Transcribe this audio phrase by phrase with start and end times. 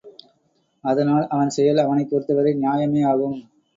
[0.83, 3.37] அதனால் அவன் செயல் அவனைப் பொறுத்தவரை நியாயமே ஆகும்.